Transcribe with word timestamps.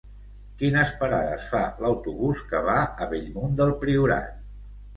Quines 0.61 0.93
parades 1.01 1.45
fa 1.51 1.61
l'autobús 1.85 2.43
que 2.55 2.63
va 2.71 2.81
a 3.07 3.11
Bellmunt 3.15 3.57
del 3.63 3.77
Priorat? 3.87 4.37